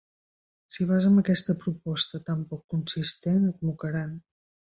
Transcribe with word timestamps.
Si 0.75 0.79
hi 0.83 0.87
vas 0.91 1.03
amb 1.09 1.21
aquesta 1.21 1.55
proposta 1.65 2.21
tan 2.29 2.41
poc 2.53 2.65
consistent, 2.77 3.47
et 3.53 3.63
mocaran. 3.71 4.17